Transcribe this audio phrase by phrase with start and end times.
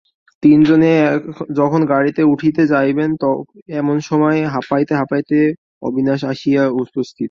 [0.43, 0.91] তিনজনে
[1.59, 3.09] যখন গাড়িতে উঠিতে যাইবেন
[3.79, 5.37] এমন সময় হাঁপাইতে হাঁপাইতে
[5.87, 7.17] অবিনাশ আসিয়া উপস্থিত।